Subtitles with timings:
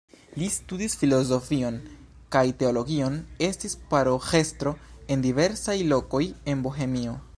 [0.41, 1.77] Li studis filozofion
[2.37, 3.19] kaj teologion,
[3.49, 4.75] estis paroĥestro
[5.17, 7.21] en diversaj lokoj en Bohemio.